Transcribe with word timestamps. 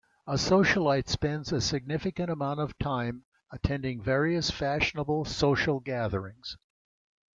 A 0.25 0.33
socialite 0.33 1.07
spends 1.09 1.51
a 1.51 1.61
significant 1.61 2.31
amount 2.31 2.59
of 2.59 2.75
time 2.79 3.25
attending 3.51 4.01
various 4.01 4.49
fashionable 4.49 5.25
social 5.25 5.79
gatherings. 5.79 6.57